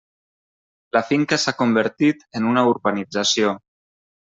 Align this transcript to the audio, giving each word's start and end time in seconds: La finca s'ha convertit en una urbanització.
La 0.97 1.01
finca 1.09 1.39
s'ha 1.43 1.53
convertit 1.59 2.27
en 2.41 2.49
una 2.55 2.65
urbanització. 2.73 3.55